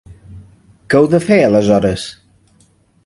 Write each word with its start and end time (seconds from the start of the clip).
Què 0.93 0.97
heu 1.01 1.09
de 1.11 1.19
fer, 1.27 1.39
aleshores? 1.49 2.07